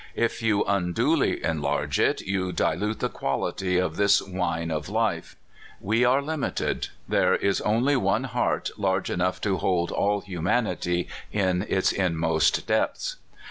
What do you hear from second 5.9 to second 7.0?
are limited.